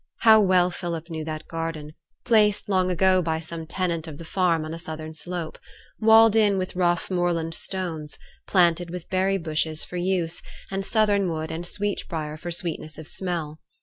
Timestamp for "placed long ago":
2.25-3.21